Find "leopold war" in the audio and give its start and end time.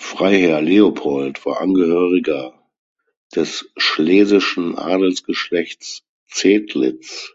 0.60-1.60